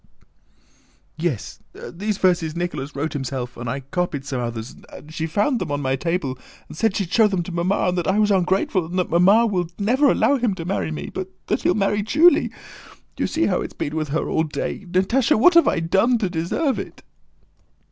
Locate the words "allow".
10.09-10.37